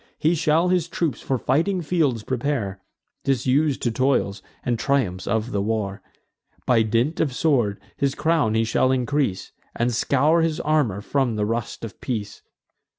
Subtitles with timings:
[0.17, 2.81] He shall his troops for fighting fields prepare,
[3.23, 6.01] Disus'd to toils, and triumphs of the war.
[6.65, 11.45] By dint of sword his crown he shall increase, And scour his armour from the
[11.45, 12.41] rust of peace.